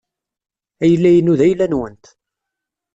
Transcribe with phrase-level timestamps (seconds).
[0.83, 2.05] Ayla-inu d ayla-nwent.